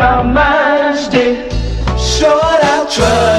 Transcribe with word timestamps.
about 0.00 0.24
my 0.24 1.08
day. 1.10 1.46
Short. 1.98 3.29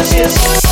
yes, 0.00 0.14
yes. 0.14 0.69